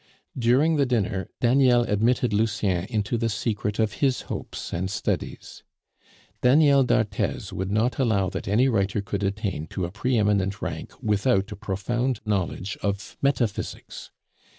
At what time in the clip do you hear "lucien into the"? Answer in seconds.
2.33-3.29